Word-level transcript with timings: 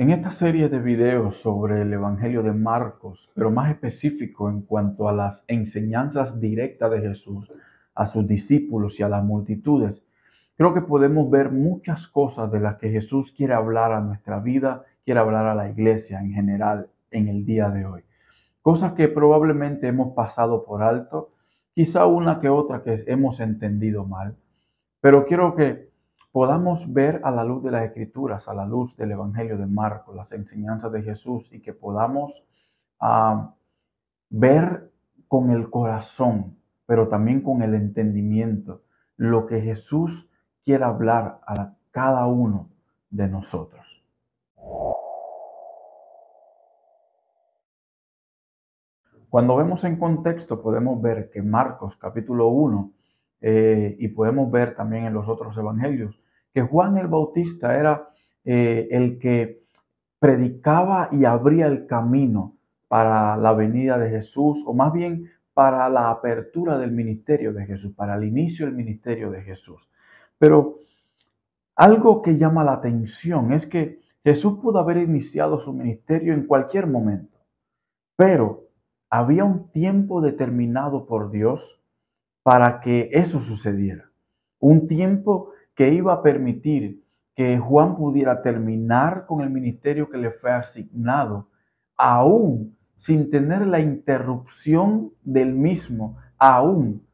En 0.00 0.10
esta 0.10 0.30
serie 0.30 0.68
de 0.68 0.78
videos 0.78 1.40
sobre 1.42 1.82
el 1.82 1.92
Evangelio 1.92 2.44
de 2.44 2.52
Marcos, 2.52 3.32
pero 3.34 3.50
más 3.50 3.68
específico 3.68 4.48
en 4.48 4.62
cuanto 4.62 5.08
a 5.08 5.12
las 5.12 5.44
enseñanzas 5.48 6.38
directas 6.38 6.92
de 6.92 7.00
Jesús 7.00 7.52
a 7.96 8.06
sus 8.06 8.24
discípulos 8.24 9.00
y 9.00 9.02
a 9.02 9.08
las 9.08 9.24
multitudes, 9.24 10.06
creo 10.56 10.72
que 10.72 10.82
podemos 10.82 11.28
ver 11.28 11.50
muchas 11.50 12.06
cosas 12.06 12.52
de 12.52 12.60
las 12.60 12.76
que 12.76 12.90
Jesús 12.90 13.32
quiere 13.32 13.54
hablar 13.54 13.90
a 13.90 14.00
nuestra 14.00 14.38
vida, 14.38 14.84
quiere 15.04 15.18
hablar 15.18 15.46
a 15.46 15.56
la 15.56 15.68
iglesia 15.68 16.20
en 16.20 16.30
general 16.30 16.88
en 17.10 17.26
el 17.26 17.44
día 17.44 17.68
de 17.68 17.84
hoy. 17.84 18.02
Cosas 18.62 18.92
que 18.92 19.08
probablemente 19.08 19.88
hemos 19.88 20.14
pasado 20.14 20.64
por 20.64 20.84
alto, 20.84 21.32
quizá 21.74 22.06
una 22.06 22.38
que 22.38 22.48
otra 22.48 22.84
que 22.84 23.02
hemos 23.08 23.40
entendido 23.40 24.04
mal, 24.04 24.36
pero 25.00 25.26
quiero 25.26 25.56
que 25.56 25.90
podamos 26.38 26.92
ver 26.92 27.20
a 27.24 27.32
la 27.32 27.42
luz 27.42 27.64
de 27.64 27.72
las 27.72 27.84
escrituras, 27.84 28.46
a 28.46 28.54
la 28.54 28.64
luz 28.64 28.96
del 28.96 29.10
Evangelio 29.10 29.58
de 29.58 29.66
Marcos, 29.66 30.14
las 30.14 30.30
enseñanzas 30.30 30.92
de 30.92 31.02
Jesús 31.02 31.52
y 31.52 31.60
que 31.60 31.72
podamos 31.72 32.44
ah, 33.00 33.56
ver 34.30 34.92
con 35.26 35.50
el 35.50 35.68
corazón, 35.68 36.56
pero 36.86 37.08
también 37.08 37.40
con 37.40 37.62
el 37.62 37.74
entendimiento, 37.74 38.82
lo 39.16 39.46
que 39.46 39.60
Jesús 39.60 40.30
quiere 40.64 40.84
hablar 40.84 41.40
a 41.44 41.74
cada 41.90 42.28
uno 42.28 42.70
de 43.10 43.26
nosotros. 43.26 44.04
Cuando 49.28 49.56
vemos 49.56 49.82
en 49.82 49.96
contexto, 49.96 50.62
podemos 50.62 51.02
ver 51.02 51.30
que 51.30 51.42
Marcos 51.42 51.96
capítulo 51.96 52.46
1 52.46 52.92
eh, 53.40 53.96
y 53.98 54.06
podemos 54.06 54.48
ver 54.52 54.76
también 54.76 55.06
en 55.06 55.14
los 55.14 55.28
otros 55.28 55.58
evangelios 55.58 56.22
Juan 56.62 56.98
el 56.98 57.06
Bautista 57.06 57.78
era 57.78 58.08
eh, 58.44 58.88
el 58.90 59.18
que 59.18 59.62
predicaba 60.18 61.08
y 61.12 61.24
abría 61.24 61.66
el 61.66 61.86
camino 61.86 62.56
para 62.88 63.36
la 63.36 63.52
venida 63.52 63.98
de 63.98 64.10
Jesús, 64.10 64.64
o 64.66 64.72
más 64.74 64.92
bien 64.92 65.30
para 65.52 65.88
la 65.88 66.10
apertura 66.10 66.78
del 66.78 66.92
ministerio 66.92 67.52
de 67.52 67.66
Jesús, 67.66 67.92
para 67.94 68.16
el 68.16 68.24
inicio 68.24 68.66
del 68.66 68.74
ministerio 68.74 69.30
de 69.30 69.42
Jesús. 69.42 69.90
Pero 70.38 70.78
algo 71.76 72.22
que 72.22 72.38
llama 72.38 72.64
la 72.64 72.72
atención 72.72 73.52
es 73.52 73.66
que 73.66 74.00
Jesús 74.24 74.58
pudo 74.60 74.78
haber 74.78 74.98
iniciado 74.98 75.60
su 75.60 75.72
ministerio 75.72 76.34
en 76.34 76.46
cualquier 76.46 76.86
momento, 76.86 77.38
pero 78.16 78.68
había 79.10 79.44
un 79.44 79.70
tiempo 79.70 80.20
determinado 80.20 81.06
por 81.06 81.30
Dios 81.30 81.80
para 82.42 82.80
que 82.80 83.10
eso 83.12 83.40
sucediera. 83.40 84.10
Un 84.60 84.86
tiempo 84.86 85.52
que 85.78 85.92
iba 85.92 86.12
a 86.12 86.22
permitir 86.24 87.04
que 87.36 87.56
Juan 87.56 87.94
pudiera 87.94 88.42
terminar 88.42 89.26
con 89.26 89.42
el 89.42 89.50
ministerio 89.50 90.10
que 90.10 90.18
le 90.18 90.32
fue 90.32 90.50
asignado, 90.50 91.50
aún 91.96 92.76
sin 92.96 93.30
tener 93.30 93.64
la 93.64 93.78
interrupción 93.78 95.12
del 95.22 95.54
mismo, 95.54 96.16
aún 96.36 97.06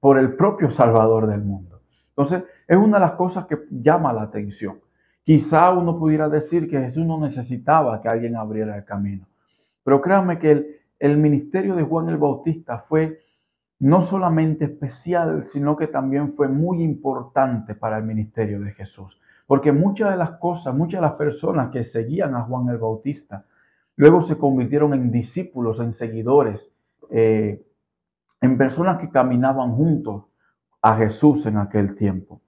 por 0.00 0.18
el 0.18 0.34
propio 0.34 0.70
Salvador 0.70 1.26
del 1.26 1.42
mundo. 1.42 1.82
Entonces, 2.08 2.44
es 2.66 2.78
una 2.78 2.96
de 2.96 3.04
las 3.04 3.12
cosas 3.12 3.44
que 3.44 3.66
llama 3.70 4.14
la 4.14 4.22
atención. 4.22 4.80
Quizá 5.22 5.72
uno 5.72 5.98
pudiera 5.98 6.26
decir 6.30 6.70
que 6.70 6.80
Jesús 6.80 7.04
no 7.04 7.20
necesitaba 7.20 8.00
que 8.00 8.08
alguien 8.08 8.34
abriera 8.34 8.78
el 8.78 8.86
camino, 8.86 9.28
pero 9.84 10.00
créanme 10.00 10.38
que 10.38 10.52
el, 10.52 10.66
el 10.98 11.18
ministerio 11.18 11.76
de 11.76 11.82
Juan 11.82 12.08
el 12.08 12.16
Bautista 12.16 12.78
fue 12.78 13.20
no 13.80 14.02
solamente 14.02 14.66
especial, 14.66 15.42
sino 15.42 15.76
que 15.76 15.86
también 15.86 16.34
fue 16.34 16.48
muy 16.48 16.82
importante 16.82 17.74
para 17.74 17.98
el 17.98 18.04
ministerio 18.04 18.60
de 18.60 18.72
Jesús. 18.72 19.18
Porque 19.46 19.72
muchas 19.72 20.10
de 20.10 20.16
las 20.16 20.32
cosas, 20.32 20.74
muchas 20.74 21.00
de 21.00 21.06
las 21.06 21.16
personas 21.16 21.70
que 21.70 21.82
seguían 21.82 22.34
a 22.34 22.42
Juan 22.42 22.68
el 22.68 22.78
Bautista, 22.78 23.46
luego 23.96 24.20
se 24.20 24.36
convirtieron 24.36 24.92
en 24.92 25.10
discípulos, 25.10 25.80
en 25.80 25.94
seguidores, 25.94 26.70
eh, 27.10 27.64
en 28.40 28.58
personas 28.58 28.98
que 28.98 29.10
caminaban 29.10 29.72
juntos 29.72 30.24
a 30.82 30.96
Jesús 30.96 31.46
en 31.46 31.56
aquel 31.56 31.96
tiempo. 31.96 32.40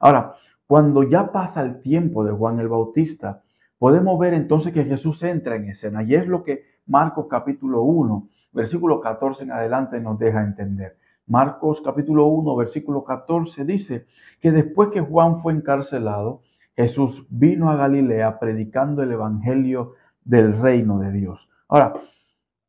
Ahora, 0.00 0.34
cuando 0.66 1.04
ya 1.04 1.30
pasa 1.30 1.62
el 1.62 1.80
tiempo 1.80 2.24
de 2.24 2.32
Juan 2.32 2.58
el 2.58 2.68
Bautista, 2.68 3.42
podemos 3.78 4.18
ver 4.18 4.34
entonces 4.34 4.72
que 4.72 4.84
Jesús 4.84 5.22
entra 5.22 5.54
en 5.54 5.68
escena. 5.68 6.02
Y 6.02 6.14
es 6.14 6.26
lo 6.26 6.42
que 6.42 6.64
Marcos 6.86 7.26
capítulo 7.30 7.82
1 7.82 8.28
versículo 8.52 9.00
14 9.00 9.44
en 9.44 9.52
adelante 9.52 10.00
nos 10.00 10.18
deja 10.18 10.42
entender. 10.42 10.96
Marcos 11.26 11.80
capítulo 11.80 12.26
1, 12.26 12.56
versículo 12.56 13.04
14 13.04 13.64
dice 13.64 14.06
que 14.40 14.50
después 14.50 14.90
que 14.90 15.00
Juan 15.00 15.38
fue 15.38 15.52
encarcelado, 15.52 16.42
Jesús 16.74 17.26
vino 17.30 17.70
a 17.70 17.76
Galilea 17.76 18.38
predicando 18.38 19.02
el 19.02 19.12
evangelio 19.12 19.94
del 20.24 20.60
reino 20.60 20.98
de 20.98 21.12
Dios. 21.12 21.48
Ahora, 21.68 21.94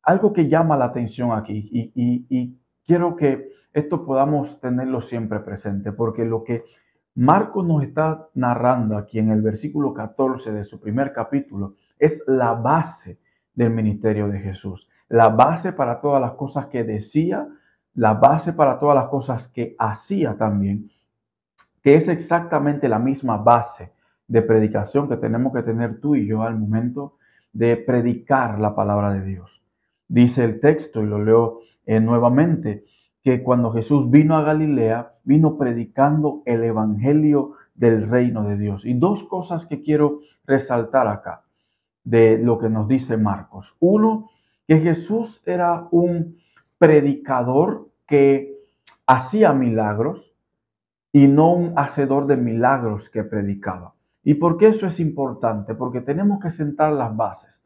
algo 0.03 0.33
que 0.33 0.47
llama 0.47 0.77
la 0.77 0.85
atención 0.85 1.31
aquí 1.31 1.69
y, 1.71 1.91
y 2.29 2.57
quiero 2.85 3.15
que 3.15 3.49
esto 3.73 4.05
podamos 4.05 4.59
tenerlo 4.59 5.01
siempre 5.01 5.39
presente, 5.39 5.91
porque 5.91 6.25
lo 6.25 6.43
que 6.43 6.63
Marcos 7.15 7.65
nos 7.65 7.83
está 7.83 8.29
narrando 8.33 8.97
aquí 8.97 9.19
en 9.19 9.31
el 9.31 9.41
versículo 9.41 9.93
14 9.93 10.51
de 10.51 10.63
su 10.63 10.79
primer 10.79 11.13
capítulo 11.13 11.75
es 11.99 12.21
la 12.27 12.53
base 12.53 13.19
del 13.53 13.71
ministerio 13.71 14.27
de 14.27 14.39
Jesús 14.39 14.87
la 15.11 15.27
base 15.27 15.73
para 15.73 15.99
todas 15.99 16.21
las 16.21 16.31
cosas 16.31 16.67
que 16.67 16.85
decía, 16.85 17.45
la 17.95 18.13
base 18.13 18.53
para 18.53 18.79
todas 18.79 18.95
las 18.95 19.09
cosas 19.09 19.49
que 19.49 19.75
hacía 19.77 20.37
también, 20.37 20.89
que 21.83 21.95
es 21.95 22.07
exactamente 22.07 22.87
la 22.87 22.97
misma 22.97 23.35
base 23.35 23.91
de 24.27 24.41
predicación 24.41 25.09
que 25.09 25.17
tenemos 25.17 25.53
que 25.53 25.63
tener 25.63 25.99
tú 25.99 26.15
y 26.15 26.25
yo 26.25 26.43
al 26.43 26.57
momento 26.57 27.17
de 27.51 27.75
predicar 27.75 28.57
la 28.57 28.73
palabra 28.73 29.11
de 29.13 29.23
Dios. 29.25 29.61
Dice 30.07 30.45
el 30.45 30.61
texto, 30.61 31.03
y 31.03 31.07
lo 31.07 31.21
leo 31.21 31.59
eh, 31.85 31.99
nuevamente, 31.99 32.85
que 33.21 33.43
cuando 33.43 33.73
Jesús 33.73 34.09
vino 34.09 34.37
a 34.37 34.43
Galilea, 34.43 35.15
vino 35.25 35.57
predicando 35.57 36.41
el 36.45 36.63
Evangelio 36.63 37.55
del 37.75 38.07
reino 38.07 38.43
de 38.43 38.57
Dios. 38.57 38.85
Y 38.85 38.93
dos 38.93 39.23
cosas 39.23 39.65
que 39.65 39.81
quiero 39.81 40.21
resaltar 40.45 41.07
acá 41.07 41.43
de 42.05 42.37
lo 42.37 42.57
que 42.57 42.69
nos 42.69 42.87
dice 42.87 43.17
Marcos. 43.17 43.75
Uno, 43.81 44.30
que 44.71 44.79
Jesús 44.79 45.43
era 45.45 45.89
un 45.91 46.37
predicador 46.77 47.89
que 48.07 48.57
hacía 49.05 49.51
milagros 49.51 50.33
y 51.11 51.27
no 51.27 51.51
un 51.51 51.73
hacedor 51.77 52.25
de 52.25 52.37
milagros 52.37 53.09
que 53.09 53.25
predicaba. 53.25 53.95
¿Y 54.23 54.35
por 54.35 54.55
qué 54.55 54.67
eso 54.67 54.87
es 54.87 55.01
importante? 55.01 55.75
Porque 55.75 55.99
tenemos 55.99 56.39
que 56.39 56.51
sentar 56.51 56.93
las 56.93 57.13
bases. 57.13 57.65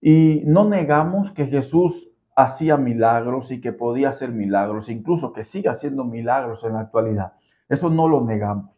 Y 0.00 0.42
no 0.44 0.68
negamos 0.68 1.30
que 1.30 1.46
Jesús 1.46 2.10
hacía 2.34 2.76
milagros 2.76 3.52
y 3.52 3.60
que 3.60 3.72
podía 3.72 4.08
hacer 4.08 4.32
milagros, 4.32 4.88
incluso 4.88 5.32
que 5.32 5.44
siga 5.44 5.70
haciendo 5.70 6.04
milagros 6.04 6.64
en 6.64 6.72
la 6.72 6.80
actualidad. 6.80 7.34
Eso 7.68 7.90
no 7.90 8.08
lo 8.08 8.24
negamos. 8.24 8.74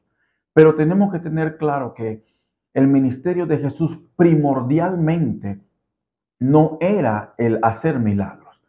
Pero 0.53 0.75
tenemos 0.75 1.11
que 1.11 1.21
tener 1.21 1.57
claro 1.57 1.95
que 1.95 2.23
el 2.75 2.87
ministerio 2.87 3.47
de 3.47 3.57
Jesús 3.57 3.99
primordialmente 4.15 5.63
no 6.43 6.79
era 6.81 7.35
el 7.39 7.59
hacer 7.63 7.99
milagros, 7.99 8.63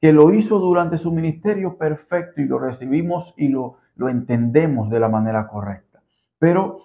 que 0.00 0.12
lo 0.12 0.32
hizo 0.32 0.58
durante 0.58 0.98
su 0.98 1.12
ministerio 1.12 1.76
perfecto 1.76 2.40
y 2.40 2.46
lo 2.46 2.58
recibimos 2.58 3.34
y 3.36 3.48
lo, 3.48 3.76
lo 3.94 4.08
entendemos 4.08 4.90
de 4.90 5.00
la 5.00 5.08
manera 5.08 5.46
correcta. 5.46 6.02
Pero 6.38 6.82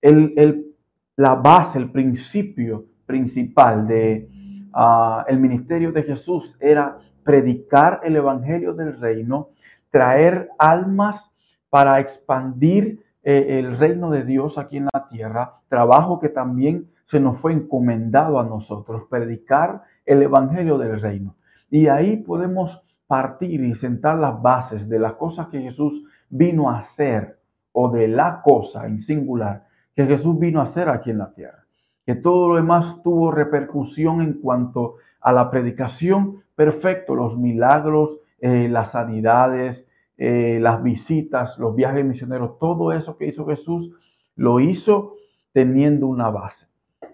el, 0.00 0.74
la 1.16 1.34
base, 1.34 1.78
el 1.78 1.90
principio 1.90 2.86
principal 3.06 3.86
de 3.86 4.28
ah, 4.72 5.24
el 5.26 5.38
ministerio 5.40 5.92
de 5.92 6.02
Jesús 6.02 6.56
era 6.60 6.98
predicar 7.24 8.00
el 8.04 8.16
evangelio 8.16 8.74
del 8.74 8.98
reino, 9.00 9.50
traer 9.90 10.50
almas 10.58 11.32
para 11.68 11.98
expandir 12.00 13.04
eh, 13.22 13.58
el 13.58 13.76
reino 13.78 14.10
de 14.10 14.24
Dios 14.24 14.56
aquí 14.58 14.78
en 14.78 14.88
la 14.92 15.08
tierra, 15.08 15.60
trabajo 15.68 16.20
que 16.20 16.28
también 16.28 16.90
se 17.10 17.18
nos 17.18 17.38
fue 17.38 17.52
encomendado 17.52 18.38
a 18.38 18.44
nosotros, 18.44 19.08
predicar 19.10 19.82
el 20.06 20.22
Evangelio 20.22 20.78
del 20.78 21.00
Reino. 21.00 21.34
Y 21.68 21.88
ahí 21.88 22.18
podemos 22.18 22.84
partir 23.08 23.64
y 23.64 23.74
sentar 23.74 24.16
las 24.16 24.40
bases 24.40 24.88
de 24.88 25.00
las 25.00 25.14
cosas 25.14 25.48
que 25.48 25.60
Jesús 25.60 26.04
vino 26.28 26.70
a 26.70 26.78
hacer 26.78 27.40
o 27.72 27.90
de 27.90 28.06
la 28.06 28.42
cosa 28.42 28.86
en 28.86 29.00
singular 29.00 29.66
que 29.92 30.06
Jesús 30.06 30.38
vino 30.38 30.60
a 30.60 30.62
hacer 30.62 30.88
aquí 30.88 31.10
en 31.10 31.18
la 31.18 31.34
tierra. 31.34 31.66
Que 32.06 32.14
todo 32.14 32.50
lo 32.50 32.54
demás 32.54 33.02
tuvo 33.02 33.32
repercusión 33.32 34.22
en 34.22 34.34
cuanto 34.34 34.94
a 35.20 35.32
la 35.32 35.50
predicación, 35.50 36.44
perfecto, 36.54 37.16
los 37.16 37.36
milagros, 37.36 38.20
eh, 38.38 38.68
las 38.68 38.92
sanidades, 38.92 39.88
eh, 40.16 40.60
las 40.62 40.80
visitas, 40.80 41.58
los 41.58 41.74
viajes 41.74 42.04
misioneros, 42.04 42.56
todo 42.60 42.92
eso 42.92 43.16
que 43.16 43.26
hizo 43.26 43.44
Jesús, 43.46 43.90
lo 44.36 44.60
hizo 44.60 45.16
teniendo 45.52 46.06
una 46.06 46.30
base 46.30 46.70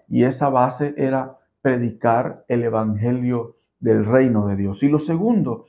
y 0.07 0.23
esa 0.23 0.49
base 0.49 0.93
era 0.97 1.37
predicar 1.61 2.45
el 2.47 2.63
Evangelio 2.63 3.57
del 3.79 4.05
reino 4.05 4.47
de 4.47 4.55
Dios. 4.55 4.83
Y 4.83 4.89
lo 4.89 4.99
segundo 4.99 5.65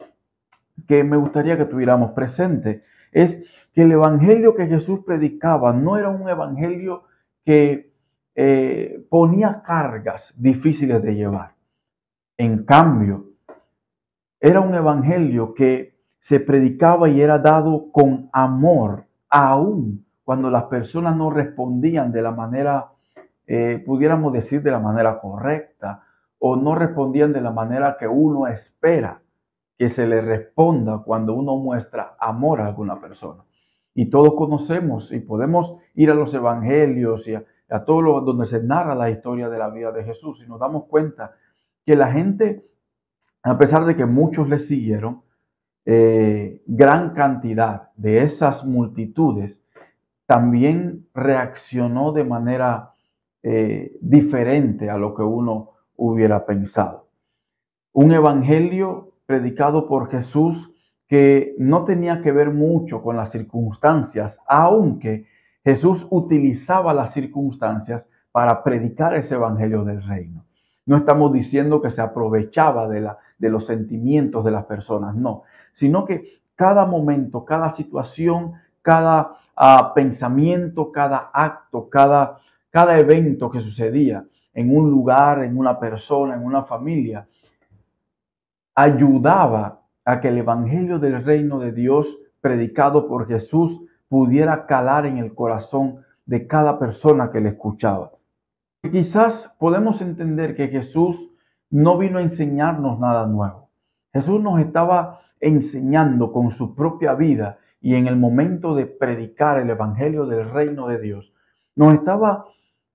que 0.86 1.04
me 1.04 1.16
gustaría 1.16 1.56
que 1.56 1.64
tuviéramos 1.64 2.12
presente 2.12 2.84
es 3.12 3.42
que 3.72 3.82
el 3.82 3.92
Evangelio 3.92 4.54
que 4.54 4.66
Jesús 4.66 5.00
predicaba 5.04 5.72
no 5.72 5.96
era 5.96 6.08
un 6.08 6.28
Evangelio 6.28 7.04
que 7.44 7.88
eh, 8.40 9.04
ponía 9.10 9.62
cargas 9.64 10.32
difíciles 10.36 11.02
de 11.02 11.14
llevar. 11.16 11.56
En 12.36 12.64
cambio, 12.64 13.32
era 14.40 14.60
un 14.60 14.72
evangelio 14.74 15.54
que 15.54 15.98
se 16.20 16.38
predicaba 16.38 17.08
y 17.08 17.20
era 17.20 17.40
dado 17.40 17.90
con 17.90 18.30
amor, 18.32 19.06
aún 19.28 20.06
cuando 20.22 20.50
las 20.50 20.64
personas 20.64 21.16
no 21.16 21.30
respondían 21.30 22.12
de 22.12 22.22
la 22.22 22.30
manera, 22.30 22.92
eh, 23.48 23.82
pudiéramos 23.84 24.32
decir, 24.32 24.62
de 24.62 24.70
la 24.70 24.78
manera 24.78 25.18
correcta, 25.18 26.04
o 26.38 26.54
no 26.54 26.76
respondían 26.76 27.32
de 27.32 27.40
la 27.40 27.50
manera 27.50 27.96
que 27.98 28.06
uno 28.06 28.46
espera 28.46 29.20
que 29.76 29.88
se 29.88 30.06
le 30.06 30.20
responda 30.20 31.02
cuando 31.04 31.34
uno 31.34 31.56
muestra 31.56 32.14
amor 32.20 32.60
a 32.60 32.66
alguna 32.66 33.00
persona. 33.00 33.42
Y 33.94 34.10
todos 34.10 34.34
conocemos 34.34 35.10
y 35.12 35.18
podemos 35.18 35.74
ir 35.94 36.10
a 36.10 36.14
los 36.14 36.32
evangelios 36.34 37.26
y 37.26 37.34
a, 37.34 37.44
a 37.70 37.84
todo 37.84 38.02
lo 38.02 38.20
donde 38.20 38.46
se 38.46 38.62
narra 38.62 38.94
la 38.94 39.10
historia 39.10 39.48
de 39.48 39.58
la 39.58 39.70
vida 39.70 39.90
de 39.90 40.04
Jesús 40.04 40.44
y 40.44 40.48
nos 40.48 40.60
damos 40.60 40.84
cuenta 40.84 41.32
que 41.84 41.96
la 41.96 42.12
gente, 42.12 42.64
a 43.42 43.58
pesar 43.58 43.84
de 43.84 43.96
que 43.96 44.06
muchos 44.06 44.48
le 44.48 44.58
siguieron, 44.58 45.22
eh, 45.90 46.62
gran 46.66 47.14
cantidad 47.14 47.90
de 47.96 48.22
esas 48.22 48.64
multitudes 48.64 49.58
también 50.26 51.08
reaccionó 51.14 52.12
de 52.12 52.24
manera 52.24 52.92
eh, 53.50 53.96
diferente 54.02 54.90
a 54.90 54.98
lo 54.98 55.14
que 55.14 55.22
uno 55.22 55.70
hubiera 55.96 56.44
pensado. 56.44 57.08
Un 57.94 58.12
evangelio 58.12 59.14
predicado 59.24 59.88
por 59.88 60.10
Jesús 60.10 60.74
que 61.06 61.54
no 61.56 61.86
tenía 61.86 62.20
que 62.20 62.30
ver 62.30 62.50
mucho 62.50 63.00
con 63.00 63.16
las 63.16 63.30
circunstancias, 63.30 64.38
aunque 64.46 65.24
Jesús 65.64 66.06
utilizaba 66.10 66.92
las 66.92 67.14
circunstancias 67.14 68.06
para 68.32 68.62
predicar 68.62 69.14
ese 69.14 69.36
evangelio 69.36 69.82
del 69.82 70.02
reino. 70.02 70.44
No 70.84 70.98
estamos 70.98 71.32
diciendo 71.32 71.80
que 71.80 71.90
se 71.90 72.02
aprovechaba 72.02 72.86
de, 72.86 73.00
la, 73.00 73.18
de 73.38 73.48
los 73.48 73.64
sentimientos 73.64 74.44
de 74.44 74.50
las 74.50 74.66
personas, 74.66 75.14
no, 75.14 75.44
sino 75.72 76.04
que 76.04 76.42
cada 76.54 76.84
momento, 76.84 77.46
cada 77.46 77.70
situación, 77.70 78.56
cada 78.82 79.38
ah, 79.56 79.92
pensamiento, 79.94 80.92
cada 80.92 81.30
acto, 81.32 81.88
cada, 81.88 82.40
cada 82.70 82.98
evento 82.98 83.50
que 83.50 83.60
sucedía 83.60 84.24
en 84.52 84.76
un 84.76 84.90
lugar, 84.90 85.44
en 85.44 85.56
una 85.56 85.78
persona, 85.78 86.34
en 86.34 86.44
una 86.44 86.62
familia, 86.62 87.28
ayudaba 88.74 89.82
a 90.04 90.20
que 90.20 90.28
el 90.28 90.38
Evangelio 90.38 90.98
del 90.98 91.24
reino 91.24 91.58
de 91.58 91.72
Dios 91.72 92.18
predicado 92.40 93.08
por 93.08 93.26
Jesús 93.26 93.80
pudiera 94.08 94.66
calar 94.66 95.06
en 95.06 95.18
el 95.18 95.34
corazón 95.34 96.04
de 96.26 96.46
cada 96.46 96.78
persona 96.78 97.30
que 97.30 97.40
le 97.40 97.50
escuchaba. 97.50 98.12
Quizás 98.82 99.54
podemos 99.58 100.00
entender 100.00 100.54
que 100.54 100.68
Jesús 100.68 101.30
no 101.70 101.98
vino 101.98 102.18
a 102.18 102.22
enseñarnos 102.22 102.98
nada 102.98 103.26
nuevo. 103.26 103.68
Jesús 104.12 104.40
nos 104.40 104.60
estaba 104.60 105.20
enseñando 105.40 106.32
con 106.32 106.50
su 106.50 106.74
propia 106.74 107.14
vida 107.14 107.58
y 107.80 107.94
en 107.94 108.06
el 108.06 108.16
momento 108.16 108.74
de 108.74 108.86
predicar 108.86 109.58
el 109.58 109.70
Evangelio 109.70 110.26
del 110.26 110.50
reino 110.50 110.88
de 110.88 111.00
Dios, 111.00 111.32
nos 111.76 111.94
estaba 111.94 112.46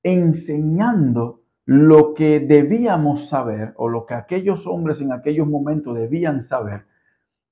enseñando 0.03 1.41
lo 1.65 2.13
que 2.13 2.41
debíamos 2.41 3.29
saber 3.29 3.73
o 3.77 3.87
lo 3.87 4.05
que 4.05 4.13
aquellos 4.13 4.67
hombres 4.67 5.01
en 5.01 5.13
aquellos 5.13 5.47
momentos 5.47 5.97
debían 5.97 6.43
saber, 6.43 6.85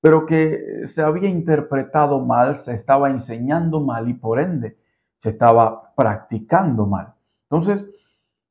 pero 0.00 0.26
que 0.26 0.82
se 0.84 1.02
había 1.02 1.28
interpretado 1.28 2.24
mal, 2.24 2.56
se 2.56 2.74
estaba 2.74 3.10
enseñando 3.10 3.80
mal 3.80 4.08
y 4.08 4.14
por 4.14 4.40
ende 4.40 4.76
se 5.16 5.30
estaba 5.30 5.94
practicando 5.94 6.86
mal. 6.86 7.14
Entonces, 7.44 7.88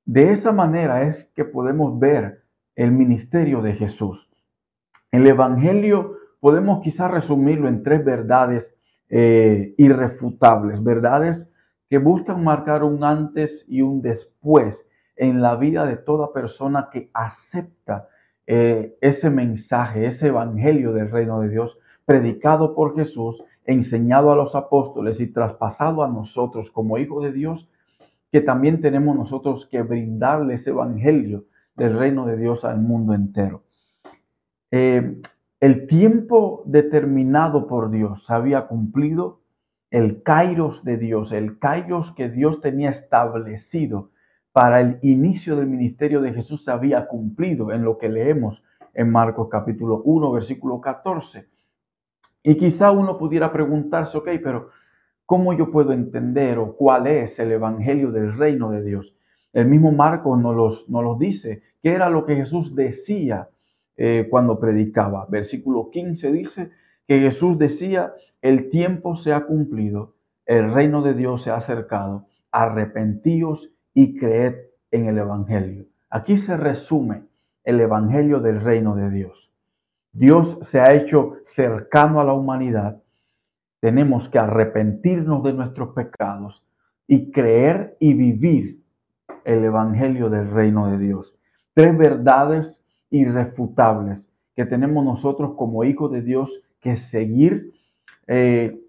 de 0.05 0.31
esa 0.31 0.51
manera 0.51 1.03
es 1.03 1.31
que 1.35 1.45
podemos 1.45 1.99
ver 1.99 2.43
el 2.75 2.91
ministerio 2.91 3.61
de 3.61 3.73
Jesús. 3.73 4.31
El 5.11 5.27
Evangelio 5.27 6.17
podemos 6.39 6.81
quizás 6.81 7.11
resumirlo 7.11 7.67
en 7.67 7.83
tres 7.83 8.03
verdades 8.03 8.77
eh, 9.09 9.75
irrefutables, 9.77 10.83
verdades 10.83 11.51
que 11.91 11.97
buscan 11.97 12.41
marcar 12.41 12.85
un 12.85 13.03
antes 13.03 13.65
y 13.67 13.81
un 13.81 14.01
después 14.01 14.87
en 15.17 15.41
la 15.41 15.57
vida 15.57 15.85
de 15.85 15.97
toda 15.97 16.31
persona 16.31 16.87
que 16.89 17.11
acepta 17.13 18.07
eh, 18.47 18.97
ese 19.01 19.29
mensaje, 19.29 20.05
ese 20.05 20.29
evangelio 20.29 20.93
del 20.93 21.11
reino 21.11 21.41
de 21.41 21.49
Dios, 21.49 21.77
predicado 22.05 22.75
por 22.75 22.95
Jesús, 22.95 23.43
enseñado 23.65 24.31
a 24.31 24.37
los 24.37 24.55
apóstoles 24.55 25.19
y 25.19 25.27
traspasado 25.27 26.01
a 26.01 26.07
nosotros 26.07 26.71
como 26.71 26.97
hijos 26.97 27.25
de 27.25 27.33
Dios, 27.33 27.69
que 28.31 28.39
también 28.39 28.79
tenemos 28.79 29.13
nosotros 29.17 29.67
que 29.67 29.81
brindarle 29.81 30.53
ese 30.53 30.69
evangelio 30.69 31.43
del 31.75 31.97
reino 31.97 32.25
de 32.25 32.37
Dios 32.37 32.63
al 32.63 32.79
mundo 32.79 33.13
entero. 33.13 33.63
Eh, 34.71 35.19
el 35.59 35.87
tiempo 35.87 36.63
determinado 36.65 37.67
por 37.67 37.91
Dios 37.91 38.31
había 38.31 38.67
cumplido, 38.67 39.40
el 39.91 40.23
kairos 40.23 40.85
de 40.85 40.97
Dios, 40.97 41.33
el 41.33 41.59
kairos 41.59 42.13
que 42.13 42.29
Dios 42.29 42.61
tenía 42.61 42.89
establecido 42.89 44.09
para 44.53 44.79
el 44.81 44.99
inicio 45.01 45.57
del 45.57 45.67
ministerio 45.67 46.21
de 46.21 46.33
Jesús 46.33 46.63
se 46.63 46.71
había 46.71 47.07
cumplido 47.07 47.71
en 47.71 47.83
lo 47.83 47.97
que 47.97 48.09
leemos 48.09 48.63
en 48.93 49.11
Marcos 49.11 49.49
capítulo 49.49 50.01
1, 50.03 50.31
versículo 50.31 50.79
14. 50.81 51.47
Y 52.43 52.55
quizá 52.55 52.91
uno 52.91 53.17
pudiera 53.17 53.51
preguntarse, 53.51 54.17
ok, 54.17 54.29
pero 54.43 54.69
¿cómo 55.25 55.53
yo 55.53 55.71
puedo 55.71 55.91
entender 55.91 56.57
o 56.57 56.75
cuál 56.75 57.07
es 57.07 57.37
el 57.39 57.51
evangelio 57.51 58.11
del 58.11 58.35
reino 58.37 58.71
de 58.71 58.83
Dios? 58.83 59.15
El 59.53 59.67
mismo 59.67 59.91
Marcos 59.91 60.39
nos 60.39 60.55
los, 60.55 60.89
los 60.89 61.19
dice, 61.19 61.63
qué 61.83 61.91
era 61.91 62.09
lo 62.09 62.25
que 62.25 62.35
Jesús 62.35 62.75
decía 62.75 63.49
eh, 63.97 64.27
cuando 64.29 64.59
predicaba. 64.59 65.27
Versículo 65.29 65.89
15 65.89 66.31
dice 66.31 66.71
que 67.07 67.19
Jesús 67.19 67.57
decía, 67.57 68.13
el 68.41 68.69
tiempo 68.69 69.15
se 69.15 69.33
ha 69.33 69.45
cumplido, 69.45 70.15
el 70.45 70.73
reino 70.73 71.01
de 71.01 71.13
Dios 71.13 71.43
se 71.43 71.51
ha 71.51 71.55
acercado, 71.55 72.27
arrepentíos 72.51 73.71
y 73.93 74.17
creed 74.17 74.55
en 74.91 75.07
el 75.07 75.17
Evangelio. 75.17 75.85
Aquí 76.09 76.37
se 76.37 76.57
resume 76.57 77.23
el 77.63 77.79
Evangelio 77.79 78.39
del 78.39 78.61
reino 78.61 78.95
de 78.95 79.09
Dios. 79.09 79.51
Dios 80.11 80.57
se 80.61 80.81
ha 80.81 80.93
hecho 80.93 81.37
cercano 81.45 82.19
a 82.19 82.25
la 82.25 82.33
humanidad. 82.33 83.01
Tenemos 83.79 84.27
que 84.27 84.39
arrepentirnos 84.39 85.43
de 85.43 85.53
nuestros 85.53 85.89
pecados 85.89 86.65
y 87.07 87.31
creer 87.31 87.95
y 87.99 88.13
vivir 88.13 88.81
el 89.45 89.63
Evangelio 89.63 90.29
del 90.29 90.51
reino 90.51 90.89
de 90.91 90.97
Dios. 90.97 91.35
Tres 91.73 91.97
verdades 91.97 92.83
irrefutables 93.09 94.29
que 94.55 94.65
tenemos 94.65 95.05
nosotros 95.05 95.53
como 95.55 95.83
hijos 95.83 96.11
de 96.11 96.21
Dios 96.21 96.61
que 96.81 96.97
seguir 96.97 97.73
eh, 98.27 98.79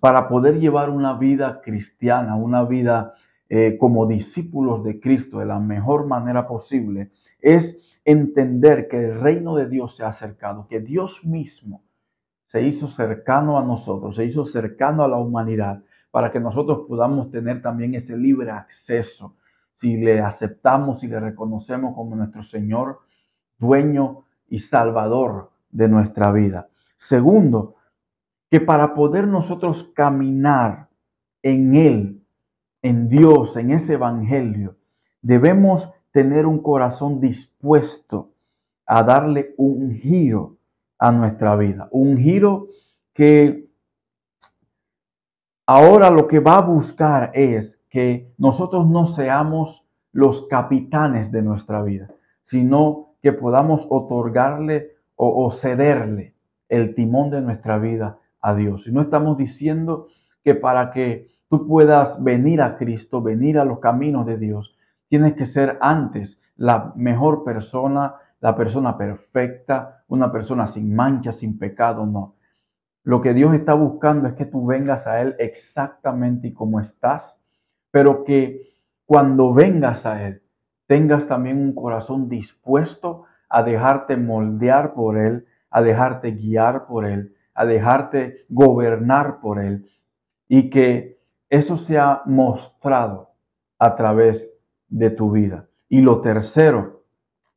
para 0.00 0.28
poder 0.28 0.58
llevar 0.60 0.90
una 0.90 1.14
vida 1.14 1.60
cristiana, 1.60 2.36
una 2.36 2.64
vida 2.64 3.14
eh, 3.48 3.76
como 3.78 4.06
discípulos 4.06 4.84
de 4.84 5.00
Cristo 5.00 5.38
de 5.38 5.46
la 5.46 5.58
mejor 5.58 6.06
manera 6.06 6.46
posible, 6.46 7.10
es 7.40 7.78
entender 8.04 8.88
que 8.88 9.04
el 9.04 9.20
reino 9.20 9.56
de 9.56 9.68
Dios 9.68 9.96
se 9.96 10.04
ha 10.04 10.08
acercado, 10.08 10.66
que 10.68 10.80
Dios 10.80 11.24
mismo 11.24 11.82
se 12.46 12.62
hizo 12.62 12.88
cercano 12.88 13.58
a 13.58 13.64
nosotros, 13.64 14.16
se 14.16 14.24
hizo 14.24 14.44
cercano 14.44 15.02
a 15.02 15.08
la 15.08 15.18
humanidad, 15.18 15.82
para 16.10 16.32
que 16.32 16.40
nosotros 16.40 16.86
podamos 16.88 17.30
tener 17.30 17.60
también 17.60 17.94
ese 17.94 18.16
libre 18.16 18.50
acceso, 18.50 19.36
si 19.74 19.96
le 19.96 20.20
aceptamos 20.20 21.04
y 21.04 21.08
le 21.08 21.20
reconocemos 21.20 21.94
como 21.94 22.16
nuestro 22.16 22.42
Señor 22.42 23.00
dueño 23.58 24.24
y 24.48 24.58
salvador 24.58 25.50
de 25.70 25.88
nuestra 25.88 26.32
vida. 26.32 26.68
Segundo, 26.96 27.76
que 28.50 28.60
para 28.60 28.94
poder 28.94 29.26
nosotros 29.26 29.84
caminar 29.94 30.88
en 31.42 31.74
Él, 31.74 32.22
en 32.82 33.08
Dios, 33.08 33.56
en 33.56 33.70
ese 33.70 33.94
Evangelio, 33.94 34.76
debemos 35.22 35.90
tener 36.12 36.46
un 36.46 36.60
corazón 36.62 37.20
dispuesto 37.20 38.32
a 38.86 39.02
darle 39.02 39.54
un 39.56 39.92
giro 39.92 40.56
a 40.98 41.12
nuestra 41.12 41.54
vida. 41.56 41.88
Un 41.90 42.16
giro 42.16 42.68
que 43.12 43.68
ahora 45.66 46.10
lo 46.10 46.26
que 46.26 46.40
va 46.40 46.58
a 46.58 46.62
buscar 46.62 47.30
es 47.34 47.80
que 47.90 48.32
nosotros 48.38 48.88
no 48.88 49.06
seamos 49.06 49.86
los 50.12 50.46
capitanes 50.46 51.30
de 51.30 51.42
nuestra 51.42 51.82
vida, 51.82 52.08
sino 52.42 53.14
que 53.22 53.32
podamos 53.32 53.86
otorgarle 53.90 54.92
o, 55.16 55.50
cederle 55.50 56.34
el 56.68 56.94
timón 56.94 57.30
de 57.30 57.40
nuestra 57.40 57.78
vida 57.78 58.18
a 58.48 58.54
Dios. 58.54 58.86
Y 58.86 58.92
no 58.92 59.02
estamos 59.02 59.36
diciendo 59.36 60.08
que 60.42 60.54
para 60.54 60.90
que 60.90 61.28
tú 61.48 61.66
puedas 61.66 62.22
venir 62.22 62.60
a 62.62 62.76
Cristo, 62.76 63.22
venir 63.22 63.58
a 63.58 63.64
los 63.64 63.80
caminos 63.80 64.26
de 64.26 64.38
Dios, 64.38 64.76
tienes 65.08 65.34
que 65.34 65.46
ser 65.46 65.78
antes 65.80 66.40
la 66.56 66.92
mejor 66.96 67.44
persona, 67.44 68.16
la 68.40 68.56
persona 68.56 68.96
perfecta, 68.96 70.04
una 70.08 70.30
persona 70.30 70.66
sin 70.66 70.94
mancha, 70.94 71.32
sin 71.32 71.58
pecado, 71.58 72.06
no. 72.06 72.34
Lo 73.04 73.20
que 73.20 73.32
Dios 73.32 73.54
está 73.54 73.74
buscando 73.74 74.28
es 74.28 74.34
que 74.34 74.44
tú 74.44 74.66
vengas 74.66 75.06
a 75.06 75.20
Él 75.20 75.34
exactamente 75.38 76.52
como 76.52 76.80
estás, 76.80 77.40
pero 77.90 78.24
que 78.24 78.62
cuando 79.06 79.54
vengas 79.54 80.04
a 80.04 80.26
Él, 80.26 80.42
tengas 80.86 81.26
también 81.26 81.58
un 81.58 81.74
corazón 81.74 82.28
dispuesto 82.28 83.24
a 83.48 83.62
dejarte 83.62 84.16
moldear 84.16 84.92
por 84.92 85.16
Él, 85.16 85.46
a 85.70 85.80
dejarte 85.80 86.32
guiar 86.32 86.86
por 86.86 87.06
Él, 87.06 87.34
a 87.58 87.66
dejarte 87.66 88.46
gobernar 88.48 89.40
por 89.40 89.58
Él 89.58 89.90
y 90.46 90.70
que 90.70 91.18
eso 91.50 91.76
sea 91.76 92.22
mostrado 92.24 93.30
a 93.80 93.96
través 93.96 94.48
de 94.88 95.10
tu 95.10 95.32
vida. 95.32 95.68
Y 95.88 96.00
lo 96.00 96.20
tercero, 96.20 97.02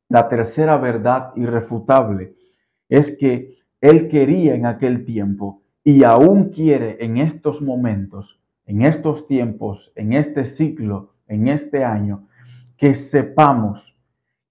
la 0.08 0.28
tercera 0.28 0.76
verdad 0.76 1.32
irrefutable 1.36 2.34
es 2.88 3.16
que 3.16 3.58
Él 3.80 4.08
quería 4.08 4.56
en 4.56 4.66
aquel 4.66 5.04
tiempo 5.04 5.62
y 5.84 6.02
aún 6.02 6.50
quiere 6.50 7.04
en 7.04 7.18
estos 7.18 7.62
momentos, 7.62 8.40
en 8.66 8.82
estos 8.82 9.28
tiempos, 9.28 9.92
en 9.94 10.14
este 10.14 10.44
ciclo, 10.44 11.14
en 11.28 11.46
este 11.46 11.84
año, 11.84 12.26
que 12.76 12.96
sepamos 12.96 13.96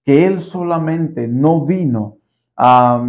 que 0.02 0.26
Él 0.26 0.40
solamente 0.40 1.28
no 1.28 1.66
vino 1.66 2.16
a, 2.56 3.04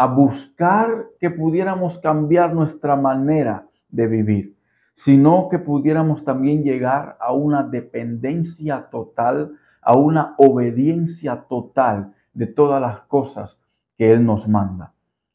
a 0.00 0.06
buscar 0.06 1.08
que 1.18 1.28
pudiéramos 1.28 1.98
cambiar 1.98 2.54
nuestra 2.54 2.96
manera 2.96 3.68
de 3.90 4.06
vivir, 4.06 4.56
sino 4.94 5.50
que 5.50 5.58
pudiéramos 5.58 6.24
también 6.24 6.62
llegar 6.62 7.18
a 7.20 7.34
una 7.34 7.64
dependencia 7.64 8.88
total, 8.90 9.52
a 9.82 9.98
una 9.98 10.34
obediencia 10.38 11.44
total 11.46 12.14
de 12.32 12.46
todas 12.46 12.80
las 12.80 13.00
cosas 13.00 13.60
que 13.98 14.10
Él 14.10 14.24
nos 14.24 14.48
manda. 14.48 14.94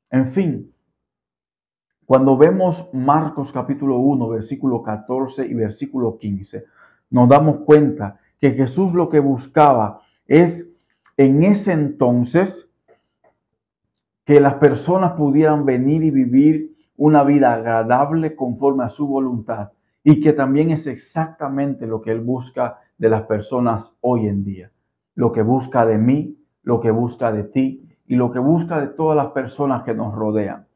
En 0.10 0.25
fin, 0.25 0.74
cuando 2.03 2.36
vemos 2.36 2.89
Marcos 2.91 3.51
capítulo 3.51 4.00
1, 4.00 4.29
versículo 4.29 4.81
14 4.81 5.45
y 5.45 5.53
versículo 5.53 6.17
15, 6.17 6.65
nos 7.12 7.29
damos 7.29 7.57
cuenta 7.57 8.17
que 8.39 8.53
Jesús 8.53 8.95
lo 8.95 9.10
que 9.10 9.19
buscaba 9.19 10.01
es 10.25 10.67
en 11.17 11.43
ese 11.43 11.72
entonces 11.72 12.72
que 14.25 14.39
las 14.39 14.55
personas 14.55 15.13
pudieran 15.13 15.65
venir 15.65 16.03
y 16.03 16.12
vivir 16.12 16.75
una 16.98 17.24
vida 17.24 17.53
agradable 17.53 18.36
conforme 18.36 18.84
a 18.84 18.89
su 18.89 19.08
voluntad 19.08 19.72
y 20.03 20.20
que 20.20 20.34
también 20.34 20.72
es 20.72 20.88
exactamente 20.88 21.88
lo 21.88 22.01
que 22.01 22.12
Él 22.12 22.22
busca 22.22 22.79
de 22.98 23.10
las 23.10 23.24
personas 23.24 23.96
hoy 24.01 24.27
en 24.27 24.44
día. 24.44 24.72
Lo 25.13 25.32
que 25.32 25.41
busca 25.41 25.86
de 25.86 25.98
mí, 25.98 26.38
lo 26.63 26.82
que 26.82 26.91
busca 26.91 27.32
de 27.32 27.44
ti 27.44 27.88
y 28.08 28.15
lo 28.15 28.32
que 28.32 28.39
busca 28.39 28.82
de 28.82 28.88
todas 28.88 29.15
las 29.15 29.27
personas 29.27 29.84
que 29.84 29.94
nos 29.94 30.13
rodean. 30.13 30.67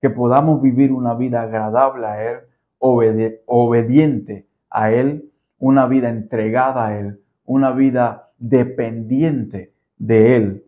Que 0.00 0.10
podamos 0.10 0.62
vivir 0.62 0.92
una 0.92 1.14
vida 1.14 1.42
agradable 1.42 2.06
a 2.06 2.30
Él, 2.30 2.38
obediente 2.78 4.46
a 4.70 4.92
Él, 4.92 5.30
una 5.58 5.86
vida 5.86 6.08
entregada 6.08 6.86
a 6.86 6.98
Él, 6.98 7.20
una 7.44 7.72
vida 7.72 8.30
dependiente 8.38 9.72
de 9.98 10.36
Él. 10.36 10.64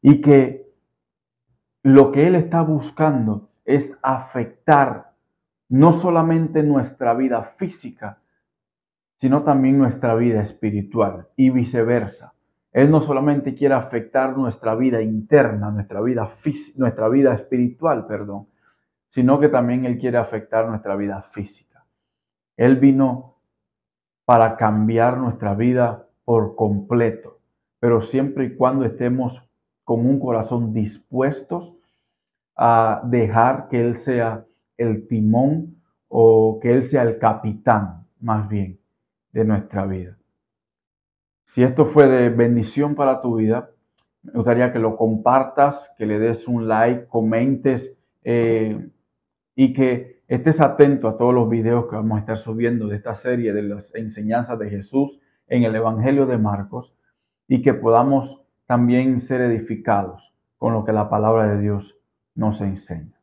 Y 0.00 0.20
que 0.20 0.67
lo 1.82 2.12
que 2.12 2.26
Él 2.26 2.34
está 2.34 2.62
buscando 2.62 3.48
es 3.64 3.96
afectar 4.02 5.12
no 5.68 5.92
solamente 5.92 6.62
nuestra 6.62 7.14
vida 7.14 7.42
física, 7.42 8.20
sino 9.18 9.42
también 9.42 9.78
nuestra 9.78 10.14
vida 10.14 10.40
espiritual 10.40 11.28
y 11.36 11.50
viceversa. 11.50 12.34
Él 12.72 12.90
no 12.90 13.00
solamente 13.00 13.54
quiere 13.54 13.74
afectar 13.74 14.36
nuestra 14.36 14.74
vida 14.74 15.02
interna, 15.02 15.70
nuestra 15.70 16.00
vida, 16.00 16.28
nuestra 16.76 17.08
vida 17.08 17.34
espiritual, 17.34 18.06
perdón, 18.06 18.46
sino 19.08 19.40
que 19.40 19.48
también 19.48 19.84
Él 19.84 19.98
quiere 19.98 20.18
afectar 20.18 20.68
nuestra 20.68 20.94
vida 20.94 21.20
física. 21.22 21.84
Él 22.56 22.76
vino 22.76 23.36
para 24.24 24.56
cambiar 24.56 25.16
nuestra 25.16 25.54
vida 25.54 26.06
por 26.24 26.54
completo, 26.54 27.40
pero 27.80 28.02
siempre 28.02 28.44
y 28.44 28.54
cuando 28.56 28.84
estemos 28.84 29.47
con 29.88 30.04
un 30.04 30.20
corazón 30.20 30.74
dispuestos 30.74 31.74
a 32.54 33.00
dejar 33.06 33.68
que 33.68 33.80
Él 33.80 33.96
sea 33.96 34.44
el 34.76 35.08
timón 35.08 35.80
o 36.08 36.58
que 36.60 36.74
Él 36.74 36.82
sea 36.82 37.00
el 37.04 37.18
capitán, 37.18 38.06
más 38.20 38.46
bien, 38.50 38.78
de 39.32 39.46
nuestra 39.46 39.86
vida. 39.86 40.18
Si 41.44 41.62
esto 41.62 41.86
fue 41.86 42.06
de 42.06 42.28
bendición 42.28 42.94
para 42.94 43.22
tu 43.22 43.36
vida, 43.36 43.70
me 44.20 44.32
gustaría 44.32 44.74
que 44.74 44.78
lo 44.78 44.94
compartas, 44.94 45.90
que 45.96 46.04
le 46.04 46.18
des 46.18 46.46
un 46.46 46.68
like, 46.68 47.06
comentes 47.06 47.96
eh, 48.24 48.90
y 49.54 49.72
que 49.72 50.22
estés 50.28 50.60
atento 50.60 51.08
a 51.08 51.16
todos 51.16 51.32
los 51.32 51.48
videos 51.48 51.86
que 51.86 51.96
vamos 51.96 52.18
a 52.18 52.20
estar 52.20 52.36
subiendo 52.36 52.88
de 52.88 52.96
esta 52.96 53.14
serie 53.14 53.54
de 53.54 53.62
las 53.62 53.94
enseñanzas 53.94 54.58
de 54.58 54.68
Jesús 54.68 55.18
en 55.46 55.62
el 55.62 55.74
Evangelio 55.74 56.26
de 56.26 56.36
Marcos 56.36 56.94
y 57.46 57.62
que 57.62 57.72
podamos 57.72 58.42
también 58.68 59.18
ser 59.18 59.40
edificados 59.40 60.34
con 60.58 60.74
lo 60.74 60.84
que 60.84 60.92
la 60.92 61.08
palabra 61.08 61.46
de 61.46 61.58
Dios 61.58 61.96
nos 62.34 62.60
enseña. 62.60 63.17